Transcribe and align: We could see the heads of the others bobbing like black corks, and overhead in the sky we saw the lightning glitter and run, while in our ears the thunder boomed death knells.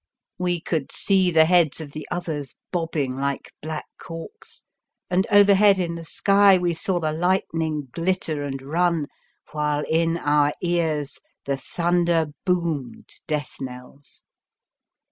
We 0.39 0.59
could 0.59 0.91
see 0.91 1.29
the 1.29 1.45
heads 1.45 1.79
of 1.79 1.91
the 1.91 2.07
others 2.09 2.55
bobbing 2.71 3.15
like 3.17 3.51
black 3.61 3.85
corks, 3.99 4.63
and 5.11 5.27
overhead 5.29 5.77
in 5.77 5.93
the 5.93 6.05
sky 6.05 6.57
we 6.57 6.73
saw 6.73 6.99
the 6.99 7.11
lightning 7.11 7.87
glitter 7.91 8.41
and 8.43 8.59
run, 8.63 9.05
while 9.51 9.83
in 9.87 10.17
our 10.17 10.53
ears 10.63 11.19
the 11.45 11.57
thunder 11.57 12.33
boomed 12.45 13.09
death 13.27 13.57
knells. 13.61 14.23